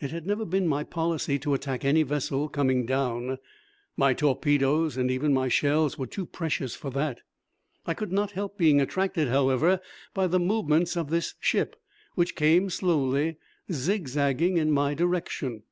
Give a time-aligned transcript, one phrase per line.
[0.00, 3.38] It had never been my policy to attack any vessel coming down.
[3.96, 7.20] My torpedoes and even my shells were too precious for that.
[7.86, 9.80] I could not help being attracted, however,
[10.12, 11.80] by the movements of this ship,
[12.16, 13.38] which came slowly
[13.72, 15.62] zigzagging in my direction.